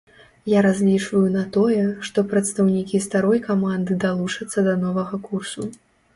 Я 0.51 0.59
разлічваю 0.65 1.25
на 1.35 1.43
тое, 1.57 1.83
што 2.09 2.23
прадстаўнікі 2.31 3.03
старой 3.07 3.39
каманды 3.49 4.01
далучацца 4.07 4.67
да 4.71 4.77
новага 4.87 5.23
курсу. 5.29 5.71